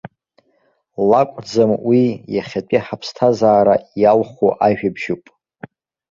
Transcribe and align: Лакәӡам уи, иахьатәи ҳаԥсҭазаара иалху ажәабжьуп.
Лакәӡам 1.09 1.71
уи, 1.87 2.03
иахьатәи 2.35 2.83
ҳаԥсҭазаара 2.85 3.75
иалху 4.01 4.49
ажәабжьуп. 4.65 5.23